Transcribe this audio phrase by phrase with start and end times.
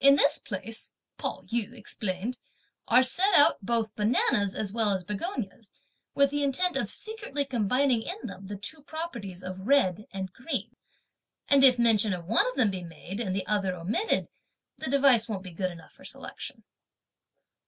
[0.00, 2.40] "In this place," Pao yü explained,
[2.88, 5.70] "are set out both bananas as well as begonias,
[6.16, 10.74] with the intent of secretly combining in them the two properties of red and green;
[11.46, 14.28] and if mention of one of them be made, and the other be omitted,
[14.78, 16.64] (the device) won't be good enough for selection."